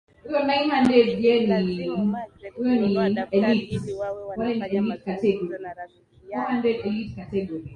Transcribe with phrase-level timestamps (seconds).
[1.05, 7.49] Ilimlazimu Magreth kununua daftari ili wawe wanafanya mazungumzo na Rafiki yake